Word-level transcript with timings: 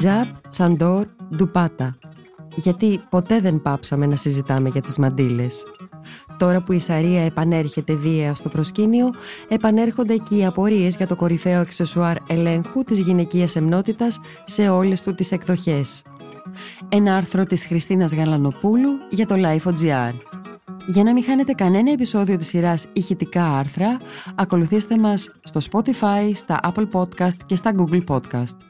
Χιτζάπ, 0.00 0.48
τσαντόρ, 0.48 1.06
ντουπάτα. 1.36 1.98
Γιατί 2.54 3.00
ποτέ 3.08 3.40
δεν 3.40 3.62
πάψαμε 3.62 4.06
να 4.06 4.16
συζητάμε 4.16 4.68
για 4.68 4.80
τις 4.80 4.98
μαντήλες. 4.98 5.64
Τώρα 6.36 6.62
που 6.62 6.72
η 6.72 6.78
Σαρία 6.78 7.24
επανέρχεται 7.24 7.94
βία 7.94 8.34
στο 8.34 8.48
προσκήνιο, 8.48 9.10
επανέρχονται 9.48 10.16
και 10.16 10.36
οι 10.36 10.44
απορίες 10.44 10.96
για 10.96 11.06
το 11.06 11.16
κορυφαίο 11.16 11.60
αξεσουάρ 11.60 12.16
ελέγχου 12.28 12.82
της 12.82 13.00
γυναικείας 13.00 13.56
εμνότητας 13.56 14.20
σε 14.44 14.68
όλες 14.68 15.02
του 15.02 15.14
τις 15.14 15.32
εκδοχές. 15.32 16.02
Ένα 16.88 17.16
άρθρο 17.16 17.44
της 17.44 17.64
Χριστίνας 17.64 18.14
Γαλανοπούλου 18.14 18.90
για 19.10 19.26
το 19.26 19.34
Life.gr. 19.38 20.12
Για 20.86 21.02
να 21.02 21.12
μην 21.12 21.24
χάνετε 21.24 21.52
κανένα 21.52 21.92
επεισόδιο 21.92 22.36
της 22.36 22.46
σειράς 22.46 22.86
ηχητικά 22.92 23.44
άρθρα, 23.44 23.96
ακολουθήστε 24.34 24.98
μας 24.98 25.30
στο 25.42 25.60
Spotify, 25.70 26.30
στα 26.34 26.60
Apple 26.62 26.88
Podcast 26.92 27.36
και 27.46 27.56
στα 27.56 27.74
Google 27.76 28.04
Podcast. 28.06 28.69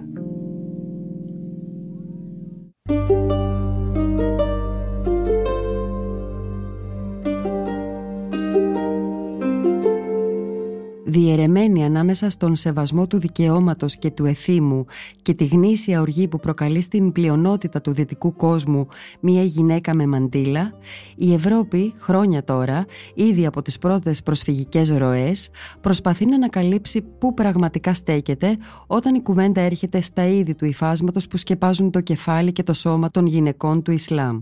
Διαιρεμένη 11.41 11.85
ανάμεσα 11.85 12.29
στον 12.29 12.55
σεβασμό 12.55 13.07
του 13.07 13.19
δικαιώματος 13.19 13.97
και 13.97 14.11
του 14.11 14.25
εθήμου 14.25 14.85
και 15.21 15.33
τη 15.33 15.45
γνήσια 15.45 16.01
οργή 16.01 16.27
που 16.27 16.39
προκαλεί 16.39 16.81
στην 16.81 17.11
πλειονότητα 17.11 17.81
του 17.81 17.91
δυτικού 17.91 18.35
κόσμου 18.35 18.87
μια 19.19 19.43
γυναίκα 19.43 19.95
με 19.95 20.05
μαντήλα, 20.05 20.71
η 21.15 21.33
Ευρώπη 21.33 21.93
χρόνια 21.97 22.43
τώρα, 22.43 22.85
ήδη 23.13 23.45
από 23.45 23.61
τις 23.61 23.77
πρώτες 23.77 24.23
προσφυγικές 24.23 24.89
ροές, 24.89 25.49
προσπαθεί 25.81 26.25
να 26.25 26.35
ανακαλύψει 26.35 27.01
πού 27.01 27.33
πραγματικά 27.33 27.93
στέκεται 27.93 28.57
όταν 28.87 29.15
η 29.15 29.21
κουβέντα 29.21 29.61
έρχεται 29.61 30.01
στα 30.01 30.27
είδη 30.27 30.55
του 30.55 30.65
υφάσματος 30.65 31.27
που 31.27 31.37
σκεπάζουν 31.37 31.91
το 31.91 32.01
κεφάλι 32.01 32.51
και 32.51 32.63
το 32.63 32.73
σώμα 32.73 33.11
των 33.11 33.25
γυναικών 33.25 33.81
του 33.81 33.91
Ισλάμ. 33.91 34.41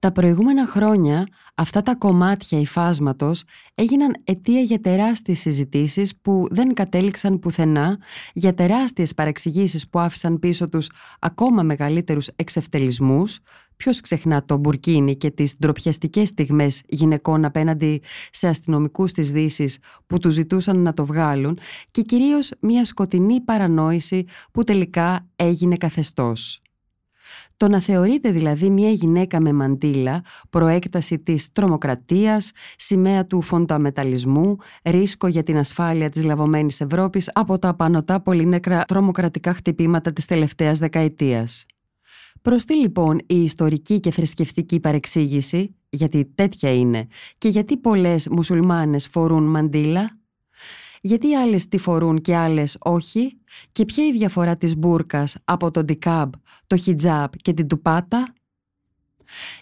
Τα 0.00 0.12
προηγούμενα 0.12 0.66
χρόνια 0.66 1.26
αυτά 1.54 1.82
τα 1.82 1.94
κομμάτια 1.94 2.60
υφάσματος 2.60 3.42
έγιναν 3.74 4.16
αιτία 4.24 4.60
για 4.60 4.80
τεράστιες 4.80 5.38
συζητήσεις 5.38 6.16
που 6.16 6.46
δεν 6.50 6.74
κατέληξαν 6.74 7.38
πουθενά, 7.38 7.98
για 8.32 8.54
τεράστιες 8.54 9.14
παρεξηγήσεις 9.14 9.88
που 9.88 9.98
άφησαν 9.98 10.38
πίσω 10.38 10.68
τους 10.68 10.90
ακόμα 11.18 11.62
μεγαλύτερους 11.62 12.28
εξευτελισμούς, 12.36 13.38
ποιος 13.76 14.00
ξεχνά 14.00 14.44
το 14.44 14.56
μπουρκίνι 14.56 15.16
και 15.16 15.30
τις 15.30 15.56
ντροπιαστικές 15.58 16.28
στιγμές 16.28 16.82
γυναικών 16.88 17.44
απέναντι 17.44 18.02
σε 18.30 18.48
αστυνομικούς 18.48 19.12
της 19.12 19.30
δύσης 19.30 19.78
που 20.06 20.18
τους 20.18 20.34
ζητούσαν 20.34 20.78
να 20.78 20.94
το 20.94 21.06
βγάλουν 21.06 21.58
και 21.90 22.02
κυρίως 22.02 22.50
μια 22.60 22.84
σκοτεινή 22.84 23.40
παρανόηση 23.40 24.24
που 24.52 24.64
τελικά 24.64 25.28
έγινε 25.36 25.76
καθεστώς. 25.76 26.60
Το 27.56 27.68
να 27.68 27.80
θεωρείται 27.80 28.30
δηλαδή 28.30 28.70
μια 28.70 28.90
γυναίκα 28.90 29.40
με 29.40 29.52
μαντήλα, 29.52 30.22
προέκταση 30.50 31.18
της 31.18 31.52
τρομοκρατίας, 31.52 32.52
σημαία 32.76 33.26
του 33.26 33.42
φονταμεταλλισμού, 33.42 34.56
ρίσκο 34.84 35.26
για 35.26 35.42
την 35.42 35.58
ασφάλεια 35.58 36.10
της 36.10 36.24
λαβωμένης 36.24 36.80
Ευρώπης 36.80 37.30
από 37.34 37.58
τα 37.58 37.74
πανωτά 37.74 38.20
πολυνέκρα 38.20 38.84
τρομοκρατικά 38.84 39.54
χτυπήματα 39.54 40.12
της 40.12 40.24
τελευταίας 40.24 40.78
δεκαετίας. 40.78 41.66
Προς 42.42 42.64
τι 42.64 42.74
λοιπόν 42.74 43.18
η 43.26 43.42
ιστορική 43.42 44.00
και 44.00 44.10
θρησκευτική 44.10 44.80
παρεξήγηση, 44.80 45.74
γιατί 45.88 46.32
τέτοια 46.34 46.74
είναι, 46.74 47.06
και 47.38 47.48
γιατί 47.48 47.76
πολλές 47.76 48.28
μουσουλμάνες 48.28 49.06
φορούν 49.06 49.44
μαντήλα, 49.44 50.19
γιατί 51.00 51.34
άλλες 51.34 51.68
τη 51.68 51.78
φορούν 51.78 52.20
και 52.20 52.36
άλλες 52.36 52.76
όχι; 52.80 53.38
Και 53.72 53.84
ποια 53.84 54.06
η 54.06 54.12
διαφορά 54.12 54.56
της 54.56 54.76
μπουρκας 54.76 55.36
από 55.44 55.70
το 55.70 55.84
ντικάμπ, 55.84 56.32
το 56.66 56.76
χιτζάπ 56.76 57.36
και 57.36 57.52
την 57.52 57.66
τουπάτα; 57.66 58.32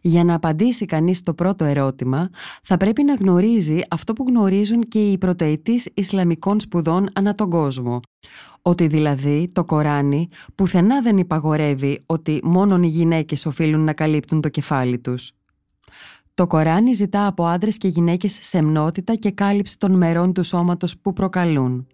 Για 0.03 0.25
να 0.25 0.35
απαντήσει 0.35 0.85
κανείς 0.85 1.23
το 1.23 1.35
πρώτο 1.35 1.65
ερώτημα 1.65 2.31
θα 2.63 2.77
πρέπει 2.77 3.03
να 3.03 3.15
γνωρίζει 3.15 3.81
αυτό 3.91 4.13
που 4.13 4.25
γνωρίζουν 4.29 4.83
και 4.83 5.11
οι 5.11 5.19
πρωτοετής 5.19 5.89
Ισλαμικών 5.95 6.61
σπουδών 6.61 7.09
ανά 7.13 7.35
τον 7.35 7.51
κόσμο. 7.51 8.01
Ότι 8.63 8.87
δηλαδή 8.87 9.49
το 9.53 9.65
Κοράνι 9.65 10.29
πουθενά 10.55 11.03
δεν 11.03 11.19
υπαγορεύει 11.19 12.03
ότι 12.07 12.41
μόνον 12.45 12.83
οι 12.83 12.89
γυναίκες 12.89 13.47
οφείλουν 13.47 13.81
να 13.85 13.93
καλύπτουν 13.93 14.41
το 14.41 14.49
κεφάλι 14.49 14.99
τους. 14.99 15.33
Το 16.39 16.47
Κοράνι 16.47 16.93
ζητά 16.93 17.27
από 17.27 17.45
άντρες 17.45 17.77
και 17.77 17.89
γυναίκες 17.89 18.39
σεμνότητα 18.41 19.15
και 19.15 19.31
κάλυψη 19.31 19.79
των 19.79 19.97
μερών 19.97 20.33
του 20.33 20.43
σώματος 20.43 20.99
που 20.99 21.13
προκαλούν. 21.13 21.87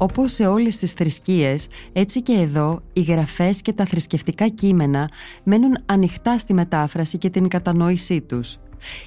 Όπως 0.00 0.32
σε 0.32 0.46
όλες 0.46 0.76
τις 0.76 0.92
θρησκείες, 0.92 1.66
έτσι 1.92 2.22
και 2.22 2.32
εδώ 2.32 2.80
οι 2.92 3.00
γραφές 3.00 3.62
και 3.62 3.72
τα 3.72 3.84
θρησκευτικά 3.84 4.48
κείμενα 4.48 5.10
μένουν 5.42 5.76
ανοιχτά 5.86 6.38
στη 6.38 6.54
μετάφραση 6.54 7.18
και 7.18 7.30
την 7.30 7.48
κατανόησή 7.48 8.20
τους. 8.20 8.56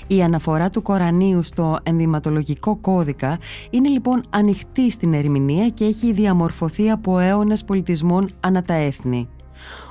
Η 0.08 0.24
αναφορά 0.24 0.70
του 0.70 0.82
Κορανίου 0.82 1.44
στο 1.44 1.78
ενδυματολογικό 1.84 2.76
κώδικα 2.76 3.38
είναι 3.70 3.90
λοιπόν 3.90 4.24
ανοιχτή 4.30 4.92
στην 4.92 5.14
ερμηνεία 5.14 5.70
και 5.70 5.86
έχει 5.86 6.14
διαμορφωθεί 6.14 6.90
από 6.90 7.20
αίωνες 7.20 7.64
πολιτισμών 7.64 8.30
ανά 8.40 8.64
τα 8.64 8.74
έθνη. 8.74 9.30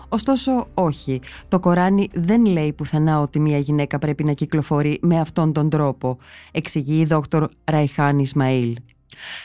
Ωστόσο, 0.09 0.66
όχι. 0.75 1.21
Το 1.49 1.60
Κοράνι 1.60 2.09
δεν 2.15 2.47
λέει 2.47 2.72
πουθενά 2.72 3.21
ότι 3.21 3.41
μια 3.41 3.59
γυναίκα 3.59 3.99
πρέπει 3.99 4.25
να 4.25 4.33
κυκλοφορεί 4.33 4.99
με 5.03 5.21
αυτόν 5.21 5.53
τον 5.53 5.71
τρόπο, 5.71 6.19
εξηγεί 6.53 7.00
η 7.00 7.05
δόκτωρ 7.05 7.49
Ραϊχάν 7.65 8.19
Ισμαήλ. 8.19 8.77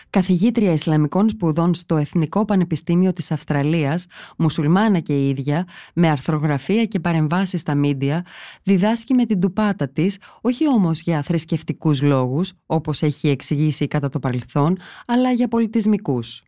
Καθηγήτρια 0.09 0.73
Ισλαμικών 0.73 1.29
σπουδών 1.29 1.73
στο 1.73 1.97
Εθνικό 1.97 2.45
Πανεπιστήμιο 2.45 3.13
της 3.13 3.31
Αυστραλίας, 3.31 4.05
μουσουλμάνα 4.37 4.99
και 4.99 5.13
η 5.13 5.29
ίδια, 5.29 5.67
με 5.93 6.09
αρθρογραφία 6.09 6.85
και 6.85 6.99
παρεμβάσεις 6.99 7.61
στα 7.61 7.75
μίντια, 7.75 8.25
διδάσκει 8.63 9.13
με 9.13 9.25
την 9.25 9.39
τουπάτα 9.39 9.89
της, 9.89 10.17
όχι 10.41 10.67
όμως 10.67 11.01
για 11.01 11.21
θρησκευτικούς 11.21 12.01
λόγους, 12.01 12.53
όπως 12.65 13.01
έχει 13.01 13.29
εξηγήσει 13.29 13.87
κατά 13.87 14.09
το 14.09 14.19
παρελθόν, 14.19 14.77
αλλά 15.05 15.31
για 15.31 15.47
πολιτισμικούς. 15.47 16.41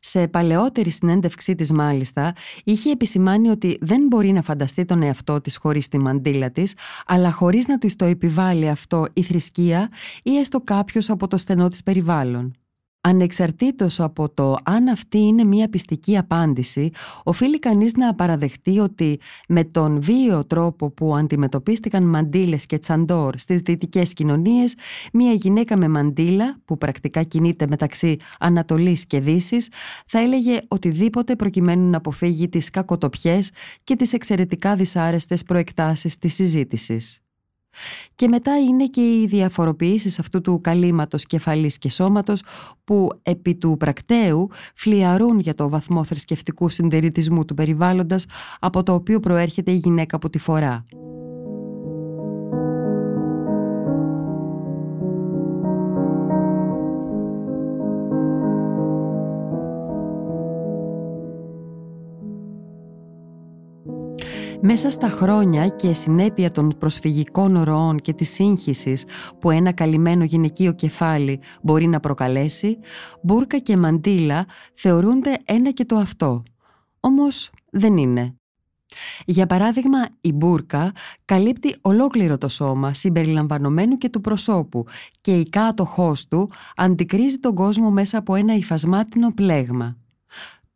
Σε 0.00 0.28
παλαιότερη 0.28 0.90
συνέντευξή 0.90 1.54
της 1.54 1.72
μάλιστα 1.72 2.32
είχε 2.64 2.90
επισημάνει 2.90 3.48
ότι 3.48 3.78
δεν 3.80 4.06
μπορεί 4.06 4.32
να 4.32 4.42
φανταστεί 4.42 4.84
τον 4.84 5.02
εαυτό 5.02 5.40
της 5.40 5.56
χωρίς 5.56 5.88
τη 5.88 5.98
μαντήλα 5.98 6.50
της 6.50 6.74
αλλά 7.06 7.30
χωρίς 7.30 7.66
να 7.66 7.78
της 7.78 7.96
το 7.96 8.04
επιβάλλει 8.04 8.68
αυτό 8.68 9.06
η 9.12 9.22
θρησκεία 9.22 9.90
ή 10.22 10.36
έστω 10.36 10.60
κάποιος 10.60 11.10
από 11.10 11.28
το 11.28 11.36
στενό 11.36 11.68
της 11.68 11.82
περιβάλλον. 11.82 12.56
Ανεξαρτήτως 13.04 14.00
από 14.00 14.28
το 14.28 14.56
αν 14.64 14.88
αυτή 14.88 15.18
είναι 15.18 15.44
μια 15.44 15.68
πιστική 15.68 16.16
απάντηση, 16.16 16.90
οφείλει 17.22 17.58
κανείς 17.58 17.94
να 17.94 18.14
παραδεχτεί 18.14 18.78
ότι 18.78 19.20
με 19.48 19.64
τον 19.64 20.02
βίαιο 20.02 20.44
τρόπο 20.44 20.90
που 20.90 21.16
αντιμετωπίστηκαν 21.16 22.02
μαντήλες 22.02 22.66
και 22.66 22.78
τσαντόρ 22.78 23.38
στις 23.38 23.60
δυτικές 23.60 24.12
κοινωνίες, 24.12 24.74
μια 25.12 25.32
γυναίκα 25.32 25.76
με 25.76 25.88
μαντήλα, 25.88 26.60
που 26.64 26.78
πρακτικά 26.78 27.22
κινείται 27.22 27.66
μεταξύ 27.68 28.16
Ανατολής 28.38 29.06
και 29.06 29.20
Δύσης, 29.20 29.68
θα 30.06 30.18
έλεγε 30.18 30.58
οτιδήποτε 30.68 31.36
προκειμένου 31.36 31.90
να 31.90 31.96
αποφύγει 31.96 32.48
τις 32.48 32.70
κακοτοπιές 32.70 33.50
και 33.84 33.96
τις 33.96 34.12
εξαιρετικά 34.12 34.76
δυσάρεστες 34.76 35.42
προεκτάσεις 35.42 36.18
της 36.18 36.34
συζήτησης. 36.34 37.21
Και 38.14 38.28
μετά 38.28 38.58
είναι 38.58 38.86
και 38.86 39.00
οι 39.00 39.26
διαφοροποιήσεις 39.26 40.18
αυτού 40.18 40.40
του 40.40 40.60
καλύματος 40.60 41.26
κεφαλής 41.26 41.78
και 41.78 41.90
σώματος 41.90 42.42
που 42.84 43.08
επί 43.22 43.54
του 43.54 43.76
πρακτέου 43.78 44.48
φλιαρούν 44.74 45.38
για 45.38 45.54
το 45.54 45.68
βαθμό 45.68 46.04
θρησκευτικού 46.04 46.68
συντηρητισμού 46.68 47.44
του 47.44 47.54
περιβάλλοντας 47.54 48.26
από 48.60 48.82
το 48.82 48.94
οποίο 48.94 49.20
προέρχεται 49.20 49.70
η 49.70 49.76
γυναίκα 49.76 50.18
που 50.18 50.30
τη 50.30 50.38
φορά. 50.38 50.86
Μέσα 64.64 64.90
στα 64.90 65.08
χρόνια 65.08 65.68
και 65.68 65.92
συνέπεια 65.92 66.50
των 66.50 66.74
προσφυγικών 66.78 67.62
ροών 67.62 67.98
και 67.98 68.12
της 68.12 68.30
σύγχυσης 68.30 69.04
που 69.40 69.50
ένα 69.50 69.72
καλυμμένο 69.72 70.24
γυναικείο 70.24 70.72
κεφάλι 70.72 71.40
μπορεί 71.62 71.86
να 71.86 72.00
προκαλέσει, 72.00 72.78
μπουρκα 73.22 73.58
και 73.58 73.76
μαντήλα 73.76 74.46
θεωρούνται 74.74 75.36
ένα 75.44 75.70
και 75.70 75.84
το 75.84 75.96
αυτό. 75.96 76.42
Όμως 77.00 77.50
δεν 77.70 77.96
είναι. 77.96 78.34
Για 79.26 79.46
παράδειγμα, 79.46 79.98
η 80.20 80.32
μπουρκα 80.32 80.92
καλύπτει 81.24 81.76
ολόκληρο 81.80 82.38
το 82.38 82.48
σώμα 82.48 82.94
συμπεριλαμβανομένου 82.94 83.98
και 83.98 84.08
του 84.08 84.20
προσώπου 84.20 84.86
και 85.20 85.36
η 85.36 85.48
κάτοχός 85.48 86.28
του 86.28 86.50
αντικρίζει 86.76 87.38
τον 87.38 87.54
κόσμο 87.54 87.90
μέσα 87.90 88.18
από 88.18 88.34
ένα 88.34 88.54
υφασμάτινο 88.54 89.32
πλέγμα. 89.32 89.96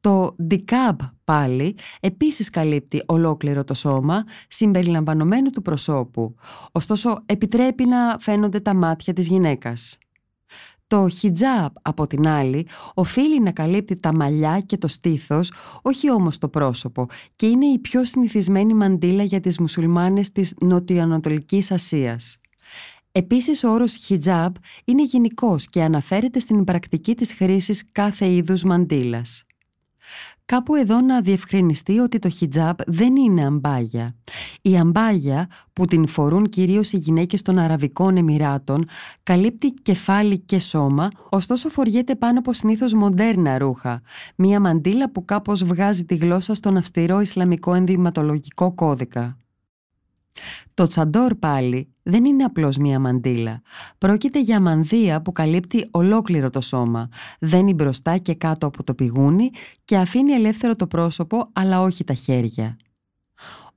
Το 0.07 0.35
δικάμπ 0.37 1.01
πάλι 1.25 1.77
επίσης 2.01 2.51
καλύπτει 2.51 3.03
ολόκληρο 3.07 3.65
το 3.65 3.75
σώμα 3.75 4.25
συμπεριλαμβανομένου 4.49 5.51
του 5.51 5.63
προσώπου, 5.63 6.35
ωστόσο 6.73 7.23
επιτρέπει 7.27 7.85
να 7.85 8.17
φαίνονται 8.19 8.61
τα 8.61 8.75
μάτια 8.75 9.13
της 9.13 9.27
γυναίκας. 9.27 9.99
Το 10.87 11.09
χιτζάπ 11.09 11.75
από 11.83 12.07
την 12.07 12.29
άλλη 12.29 12.67
οφείλει 12.95 13.41
να 13.41 13.51
καλύπτει 13.51 13.97
τα 13.97 14.15
μαλλιά 14.15 14.61
και 14.61 14.79
το 14.79 14.89
στήθος, 14.89 15.53
όχι 15.83 16.11
όμως 16.11 16.39
το 16.39 16.49
πρόσωπο 16.49 17.07
και 17.37 17.47
είναι 17.47 17.67
η 17.67 17.79
πιο 17.79 18.05
συνηθισμένη 18.05 18.75
μαντήλα 18.75 19.23
για 19.23 19.41
τις 19.41 19.59
μουσουλμάνες 19.59 20.33
της 20.33 20.55
Νοτιοανατολικής 20.61 21.71
Ασίας. 21.71 22.39
Επίσης 23.13 23.65
ο 23.65 23.73
όρος 23.73 23.95
χιτζάπ 23.97 24.55
είναι 24.85 25.05
γενικός 25.05 25.69
και 25.69 25.83
αναφέρεται 25.83 26.39
στην 26.39 26.65
πρακτική 26.65 27.15
της 27.15 27.33
χρήσης 27.33 27.85
κάθε 27.93 28.33
είδους 28.33 28.63
μαντήλας. 28.63 29.45
Κάπου 30.45 30.75
εδώ 30.75 31.01
να 31.01 31.21
διευκρινιστεί 31.21 31.99
ότι 31.99 32.19
το 32.19 32.29
χιτζάπ 32.29 32.79
δεν 32.87 33.17
είναι 33.17 33.45
αμπάγια. 33.45 34.15
Η 34.63 34.79
αμπάγια 34.79 35.49
που 35.73 35.85
την 35.85 36.07
φορούν 36.07 36.49
κυρίως 36.49 36.93
οι 36.93 36.97
γυναίκες 36.97 37.43
των 37.43 37.59
Αραβικών 37.59 38.17
Εμμυράτων 38.17 38.85
καλύπτει 39.23 39.75
κεφάλι 39.83 40.39
και 40.39 40.61
σώμα, 40.61 41.09
ωστόσο 41.29 41.69
φοριέται 41.69 42.15
πάνω 42.15 42.39
από 42.39 42.53
συνήθως 42.53 42.93
μοντέρνα 42.93 43.59
ρούχα. 43.59 44.01
Μία 44.37 44.61
μαντήλα 44.61 45.11
που 45.11 45.25
κάπως 45.25 45.65
βγάζει 45.65 46.05
τη 46.05 46.17
γλώσσα 46.17 46.55
στον 46.55 46.77
αυστηρό 46.77 47.21
Ισλαμικό 47.21 47.75
ενδυματολογικό 47.75 48.73
κώδικα. 48.73 49.37
Το 50.75 50.87
τσαντόρ 50.87 51.35
πάλι 51.35 51.89
δεν 52.03 52.25
είναι 52.25 52.45
απλώς 52.45 52.77
μία 52.77 52.99
μαντήλα. 52.99 53.61
Πρόκειται 53.99 54.41
για 54.41 54.61
μανδύα 54.61 55.23
που 55.23 55.33
καλύπτει 55.33 55.89
ολόκληρο 55.91 56.51
το 56.51 56.61
σώμα, 56.61 57.09
δένει 57.41 57.75
μπροστά 57.75 58.17
και 58.17 58.35
κάτω 58.35 58.67
από 58.67 58.85
το 58.85 58.95
πηγούνι 58.95 59.51
και 59.85 59.97
αφήνει 59.97 60.33
ελεύθερο 60.33 60.77
το 60.77 60.87
πρόσωπο 60.87 61.49
αλλά 61.53 61.81
όχι 61.81 62.05
τα 62.05 62.15
χέρια. 62.15 62.77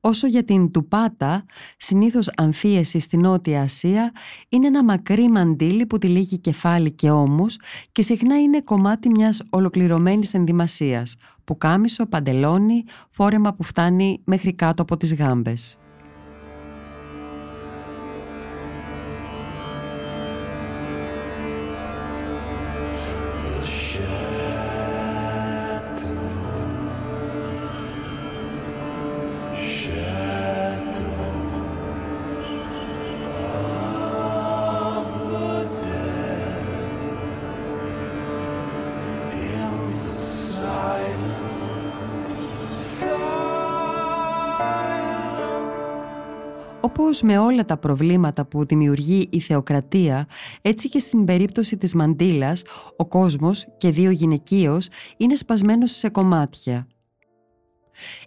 Όσο 0.01 0.27
για 0.27 0.43
την 0.43 0.71
τουπάτα, 0.71 1.45
συνήθως 1.77 2.31
αμφίεση 2.35 2.99
στη 2.99 3.17
Νότια 3.17 3.61
Ασία, 3.61 4.11
είναι 4.49 4.67
ένα 4.67 4.83
μακρύ 4.83 5.29
μαντίλι 5.29 5.85
που 5.85 5.97
τυλίγει 5.97 6.37
κεφάλι 6.39 6.91
και 6.91 7.11
ώμους 7.11 7.57
και 7.91 8.01
συχνά 8.01 8.41
είναι 8.41 8.61
κομμάτι 8.61 9.09
μιας 9.09 9.43
ολοκληρωμένης 9.49 10.33
ενδυμασίας, 10.33 11.15
που 11.43 11.57
κάμισο, 11.57 12.05
παντελόνι, 12.05 12.83
φόρεμα 13.09 13.53
που 13.53 13.63
φτάνει 13.63 14.21
μέχρι 14.25 14.53
κάτω 14.53 14.81
από 14.81 14.97
τις 14.97 15.15
γάμπες. 15.15 15.77
Όπως 46.89 47.21
με 47.21 47.37
όλα 47.37 47.65
τα 47.65 47.77
προβλήματα 47.77 48.45
που 48.45 48.65
δημιουργεί 48.65 49.27
η 49.31 49.39
θεοκρατία, 49.39 50.27
έτσι 50.61 50.89
και 50.89 50.99
στην 50.99 51.25
περίπτωση 51.25 51.77
της 51.77 51.93
μαντήλας, 51.95 52.63
ο 52.97 53.05
κόσμος 53.05 53.67
και 53.77 53.91
δύο 53.91 54.09
γυναικείος 54.09 54.87
είναι 55.17 55.35
σπασμένος 55.35 55.91
σε 55.91 56.09
κομμάτια. 56.09 56.87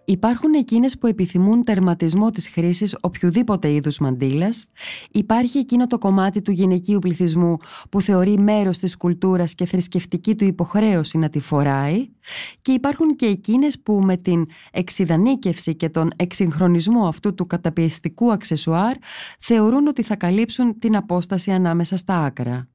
Υπάρχουν 0.04 0.54
εκείνες 0.54 0.98
που 0.98 1.06
επιθυμούν 1.06 1.64
τερματισμό 1.64 2.30
της 2.30 2.48
χρήσης 2.48 2.96
οποιοδήποτε 3.00 3.72
είδους 3.72 3.98
μαντήλας. 3.98 4.66
Υπάρχει 5.10 5.58
εκείνο 5.58 5.86
το 5.86 5.98
κομμάτι 5.98 6.42
του 6.42 6.50
γυναικείου 6.50 6.98
πληθυσμού 6.98 7.56
που 7.90 8.00
θεωρεί 8.00 8.38
μέρος 8.38 8.78
της 8.78 8.96
κουλτούρας 8.96 9.54
και 9.54 9.66
θρησκευτική 9.66 10.34
του 10.34 10.44
υποχρέωση 10.44 11.18
να 11.18 11.28
τη 11.28 11.40
φοράει. 11.40 12.08
Και 12.62 12.72
υπάρχουν 12.72 13.16
και 13.16 13.26
εκείνες 13.26 13.80
που 13.80 14.00
με 14.04 14.16
την 14.16 14.46
εξειδανίκευση 14.72 15.74
και 15.74 15.88
τον 15.88 16.10
εξυγχρονισμό 16.16 17.06
αυτού 17.06 17.34
του 17.34 17.46
καταπιεστικού 17.46 18.32
αξεσουάρ 18.32 18.96
θεωρούν 19.38 19.86
ότι 19.86 20.02
θα 20.02 20.16
καλύψουν 20.16 20.78
την 20.78 20.96
απόσταση 20.96 21.50
ανάμεσα 21.50 21.96
στα 21.96 22.24
άκρα. 22.24 22.68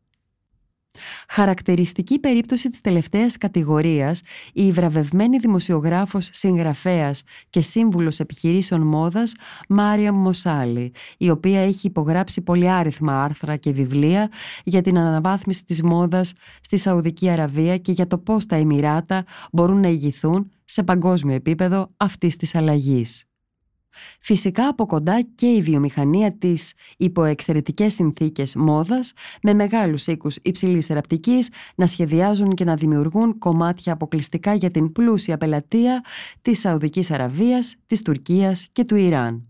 Χαρακτηριστική 1.29 2.19
περίπτωση 2.19 2.69
της 2.69 2.81
τελευταίας 2.81 3.37
κατηγορίας, 3.37 4.21
η 4.53 4.71
βραβευμένη 4.71 5.37
δημοσιογράφος, 5.37 6.29
συγγραφέας 6.31 7.23
και 7.49 7.61
σύμβουλος 7.61 8.19
επιχειρήσεων 8.19 8.81
μόδας 8.81 9.33
Μάρια 9.69 10.13
Μοσάλη, 10.13 10.91
η 11.17 11.29
οποία 11.29 11.59
έχει 11.59 11.87
υπογράψει 11.87 12.41
πολυάριθμα 12.41 13.23
άρθρα 13.23 13.55
και 13.55 13.71
βιβλία 13.71 14.29
για 14.63 14.81
την 14.81 14.97
αναβάθμιση 14.97 15.65
της 15.65 15.83
μόδας 15.83 16.33
στη 16.61 16.77
Σαουδική 16.77 17.29
Αραβία 17.29 17.77
και 17.77 17.91
για 17.91 18.07
το 18.07 18.17
πώς 18.17 18.45
τα 18.45 18.55
Εμμυράτα 18.55 19.23
μπορούν 19.51 19.79
να 19.79 19.87
ηγηθούν 19.87 20.51
σε 20.65 20.83
παγκόσμιο 20.83 21.35
επίπεδο 21.35 21.89
αυτής 21.97 22.35
της 22.35 22.55
αλλαγής. 22.55 23.23
Φυσικά 24.19 24.67
από 24.67 24.85
κοντά 24.85 25.21
και 25.35 25.45
η 25.45 25.61
βιομηχανία 25.61 26.37
της 26.37 26.73
υπό 26.97 27.23
εξαιρετικές 27.23 27.93
συνθήκες 27.93 28.55
μόδας 28.55 29.13
με 29.41 29.53
μεγάλους 29.53 30.07
οίκους 30.07 30.35
υψηλής 30.35 30.89
εραπτικής 30.89 31.49
να 31.75 31.87
σχεδιάζουν 31.87 32.53
και 32.53 32.63
να 32.63 32.75
δημιουργούν 32.75 33.37
κομμάτια 33.37 33.93
αποκλειστικά 33.93 34.53
για 34.53 34.71
την 34.71 34.91
πλούσια 34.91 35.37
πελατεία 35.37 36.03
της 36.41 36.59
Σαουδικής 36.59 37.11
Αραβίας, 37.11 37.75
της 37.85 38.01
Τουρκίας 38.01 38.67
και 38.71 38.83
του 38.83 38.95
Ιράν. 38.95 39.47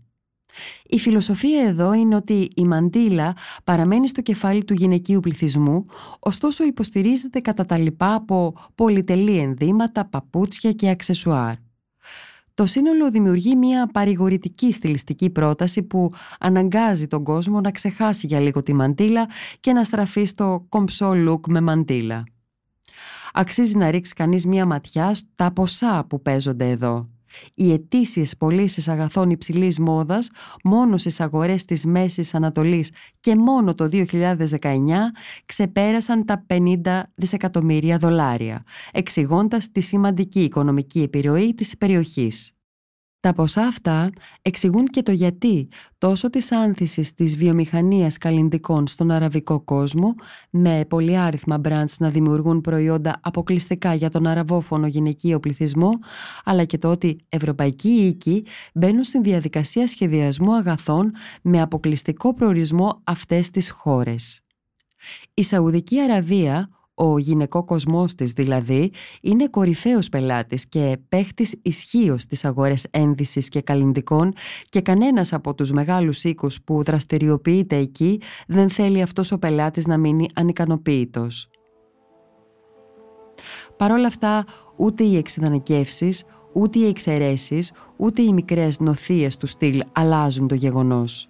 Η 0.86 0.98
φιλοσοφία 0.98 1.62
εδώ 1.62 1.92
είναι 1.92 2.14
ότι 2.14 2.48
η 2.56 2.64
μαντήλα 2.64 3.36
παραμένει 3.64 4.08
στο 4.08 4.22
κεφάλι 4.22 4.64
του 4.64 4.74
γυναικείου 4.74 5.20
πληθυσμού, 5.20 5.86
ωστόσο 6.18 6.64
υποστηρίζεται 6.64 7.40
κατά 7.40 7.64
τα 7.66 7.78
λοιπά 7.78 8.14
από 8.14 8.54
πολυτελή 8.74 9.38
ενδύματα, 9.38 10.04
παπούτσια 10.04 10.72
και 10.72 10.88
αξεσουάρ. 10.88 11.54
Το 12.58 12.66
σύνολο 12.66 13.10
δημιουργεί 13.10 13.56
μια 13.56 13.86
παρηγορητική 13.86 14.72
στιλιστική 14.72 15.30
πρόταση 15.30 15.82
που 15.82 16.12
αναγκάζει 16.38 17.06
τον 17.06 17.24
κόσμο 17.24 17.60
να 17.60 17.70
ξεχάσει 17.70 18.26
για 18.26 18.40
λίγο 18.40 18.62
τη 18.62 18.74
μαντήλα 18.74 19.28
και 19.60 19.72
να 19.72 19.84
στραφεί 19.84 20.24
στο 20.24 20.66
κομψό 20.68 21.10
look 21.10 21.40
με 21.48 21.60
μαντήλα. 21.60 22.24
Αξίζει 23.32 23.76
να 23.76 23.90
ρίξει 23.90 24.14
κανείς 24.14 24.46
μια 24.46 24.66
ματιά 24.66 25.14
στα 25.14 25.52
ποσά 25.52 26.04
που 26.08 26.22
παίζονται 26.22 26.70
εδώ. 26.70 27.08
Οι 27.54 27.72
ετήσιε 27.72 28.24
πωλήσεις 28.38 28.88
αγαθών 28.88 29.30
υψηλής 29.30 29.78
μόδας 29.78 30.28
μόνο 30.64 30.96
στις 30.96 31.20
αγορές 31.20 31.64
της 31.64 31.84
Μέσης 31.84 32.34
Ανατολής 32.34 32.90
και 33.20 33.36
μόνο 33.36 33.74
το 33.74 33.88
2019 33.92 35.12
ξεπέρασαν 35.46 36.24
τα 36.24 36.46
50 36.46 37.02
δισεκατομμύρια 37.14 37.98
δολάρια, 37.98 38.62
εξηγώντας 38.92 39.70
τη 39.70 39.80
σημαντική 39.80 40.40
οικονομική 40.40 41.02
επιρροή 41.02 41.54
της 41.54 41.76
περιοχής. 41.76 42.52
Τα 43.20 43.32
ποσά 43.32 43.62
αυτά 43.62 44.10
εξηγούν 44.42 44.86
και 44.86 45.02
το 45.02 45.12
γιατί 45.12 45.68
τόσο 45.98 46.30
της 46.30 46.52
άνθησης 46.52 47.14
της 47.14 47.36
βιομηχανίας 47.36 48.18
καλλιντικών 48.18 48.86
στον 48.86 49.10
αραβικό 49.10 49.60
κόσμο 49.60 50.14
με 50.50 50.84
πολυάριθμα 50.88 51.58
μπραντς 51.58 51.98
να 51.98 52.08
δημιουργούν 52.10 52.60
προϊόντα 52.60 53.20
αποκλειστικά 53.22 53.94
για 53.94 54.10
τον 54.10 54.26
αραβόφωνο 54.26 54.86
γυναικείο 54.86 55.40
πληθυσμό 55.40 55.90
αλλά 56.44 56.64
και 56.64 56.78
το 56.78 56.90
ότι 56.90 57.18
ευρωπαϊκοί 57.28 57.88
οίκοι 57.88 58.44
μπαίνουν 58.74 59.04
στην 59.04 59.22
διαδικασία 59.22 59.86
σχεδιασμού 59.86 60.54
αγαθών 60.54 61.12
με 61.42 61.60
αποκλειστικό 61.60 62.34
προορισμό 62.34 63.00
αυτές 63.04 63.50
τις 63.50 63.70
χώρες. 63.70 64.40
Η 65.34 65.42
Σαουδική 65.42 66.00
Αραβία 66.00 66.77
ο 66.98 67.18
γυναικό 67.18 67.64
κοσμός 67.64 68.14
της 68.14 68.32
δηλαδή 68.32 68.90
είναι 69.20 69.48
κορυφαίος 69.48 70.08
πελάτης 70.08 70.68
και 70.68 70.98
παίχτης 71.08 71.54
ισχύως 71.62 72.22
στις 72.22 72.44
αγορές 72.44 72.86
ένδυσης 72.90 73.48
και 73.48 73.60
καλλιντικών 73.60 74.32
και 74.68 74.80
κανένας 74.80 75.32
από 75.32 75.54
τους 75.54 75.70
μεγάλους 75.70 76.24
οίκους 76.24 76.62
που 76.62 76.82
δραστηριοποιείται 76.82 77.76
εκεί 77.76 78.20
δεν 78.46 78.70
θέλει 78.70 79.02
αυτός 79.02 79.32
ο 79.32 79.38
πελάτης 79.38 79.86
να 79.86 79.96
μείνει 79.96 80.28
ανικανοποίητος. 80.34 81.48
Παρ' 83.76 83.92
όλα 83.92 84.06
αυτά 84.06 84.44
ούτε 84.76 85.04
οι 85.04 85.16
εξειδανικεύσεις, 85.16 86.24
ούτε 86.52 86.78
οι 86.78 86.86
εξαιρέσεις, 86.86 87.72
ούτε 87.96 88.22
οι 88.22 88.32
μικρές 88.32 88.80
νοθείες 88.80 89.36
του 89.36 89.46
στυλ 89.46 89.82
αλλάζουν 89.92 90.48
το 90.48 90.54
γεγονός. 90.54 91.28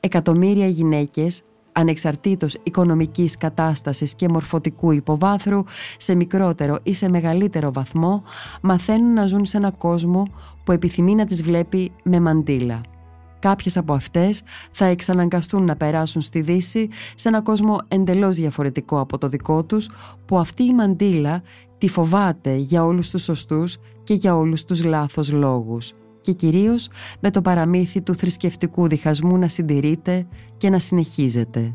Εκατομμύρια 0.00 0.66
γυναίκες 0.66 1.42
ανεξαρτήτως 1.76 2.56
οικονομικής 2.62 3.36
κατάστασης 3.36 4.14
και 4.14 4.28
μορφωτικού 4.28 4.90
υποβάθρου, 4.90 5.62
σε 5.96 6.14
μικρότερο 6.14 6.78
ή 6.82 6.94
σε 6.94 7.08
μεγαλύτερο 7.08 7.72
βαθμό, 7.72 8.22
μαθαίνουν 8.62 9.12
να 9.12 9.26
ζουν 9.26 9.44
σε 9.44 9.56
ένα 9.56 9.70
κόσμο 9.70 10.22
που 10.64 10.72
επιθυμεί 10.72 11.14
να 11.14 11.24
τις 11.24 11.42
βλέπει 11.42 11.92
με 12.02 12.20
μαντήλα. 12.20 12.80
Κάποιες 13.38 13.76
από 13.76 13.92
αυτές 13.92 14.42
θα 14.70 14.84
εξαναγκαστούν 14.84 15.64
να 15.64 15.76
περάσουν 15.76 16.20
στη 16.20 16.40
Δύση 16.40 16.88
σε 17.14 17.28
ένα 17.28 17.42
κόσμο 17.42 17.78
εντελώς 17.88 18.36
διαφορετικό 18.36 19.00
από 19.00 19.18
το 19.18 19.28
δικό 19.28 19.64
τους, 19.64 19.90
που 20.26 20.38
αυτή 20.38 20.62
η 20.62 20.74
μαντήλα 20.74 21.42
τη 21.78 21.88
φοβάται 21.88 22.54
για 22.54 22.84
όλους 22.84 23.10
τους 23.10 23.22
σωστούς 23.22 23.76
και 24.02 24.14
για 24.14 24.36
όλους 24.36 24.64
τους 24.64 24.84
λάθος 24.84 25.32
λόγους 25.32 25.92
και 26.26 26.32
κυρίως 26.32 26.88
με 27.20 27.30
το 27.30 27.42
παραμύθι 27.42 28.02
του 28.02 28.14
θρησκευτικού 28.14 28.88
διχασμού 28.88 29.38
να 29.38 29.48
συντηρείται 29.48 30.26
και 30.56 30.70
να 30.70 30.78
συνεχίζεται. 30.78 31.74